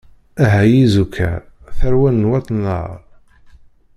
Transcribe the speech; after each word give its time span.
Ah 0.45 0.55
ay 0.63 0.75
izukar, 0.85 1.41
tarwa 1.77 2.09
n 2.11 2.27
wat 2.29 2.47
lɛaṛ. 2.63 2.99